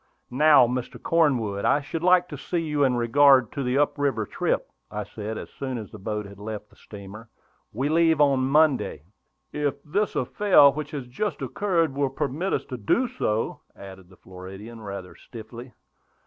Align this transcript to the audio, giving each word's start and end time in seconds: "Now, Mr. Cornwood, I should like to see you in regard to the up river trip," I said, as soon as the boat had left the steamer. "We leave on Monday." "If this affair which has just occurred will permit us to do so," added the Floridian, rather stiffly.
"Now, 0.31 0.65
Mr. 0.65 0.99
Cornwood, 0.99 1.63
I 1.63 1.79
should 1.79 2.01
like 2.01 2.27
to 2.29 2.35
see 2.35 2.57
you 2.57 2.83
in 2.83 2.95
regard 2.95 3.51
to 3.51 3.61
the 3.61 3.77
up 3.77 3.99
river 3.99 4.25
trip," 4.25 4.67
I 4.89 5.03
said, 5.03 5.37
as 5.37 5.51
soon 5.51 5.77
as 5.77 5.91
the 5.91 5.99
boat 5.99 6.25
had 6.25 6.39
left 6.39 6.71
the 6.71 6.75
steamer. 6.75 7.29
"We 7.71 7.87
leave 7.87 8.19
on 8.19 8.39
Monday." 8.49 9.03
"If 9.53 9.75
this 9.83 10.15
affair 10.15 10.71
which 10.71 10.89
has 10.89 11.05
just 11.05 11.43
occurred 11.43 11.93
will 11.93 12.09
permit 12.09 12.51
us 12.51 12.65
to 12.69 12.77
do 12.77 13.07
so," 13.09 13.61
added 13.75 14.09
the 14.09 14.17
Floridian, 14.17 14.81
rather 14.81 15.13
stiffly. 15.15 15.71